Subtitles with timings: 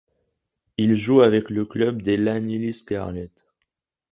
[0.79, 3.29] Il joue avec le club des Llanelli Scarlets.